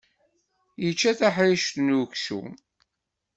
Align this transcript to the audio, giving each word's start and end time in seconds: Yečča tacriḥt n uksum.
Yečča 0.83 1.11
tacriḥt 1.19 1.75
n 1.79 1.95
uksum. 2.01 2.49